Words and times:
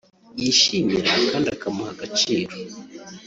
yishimira 0.41 1.11
kandi 1.29 1.47
akamuha 1.55 1.89
agaciro 1.95 2.53